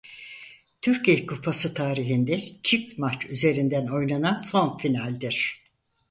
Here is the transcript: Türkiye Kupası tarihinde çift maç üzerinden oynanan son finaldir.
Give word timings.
Türkiye 0.81 1.25
Kupası 1.25 1.73
tarihinde 1.73 2.39
çift 2.63 2.97
maç 2.97 3.25
üzerinden 3.25 3.87
oynanan 3.87 4.37
son 4.37 4.77
finaldir. 4.77 5.63